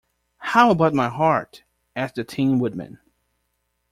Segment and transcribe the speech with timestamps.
[0.39, 1.61] How about my heart?
[1.95, 2.97] asked the Tin Woodman.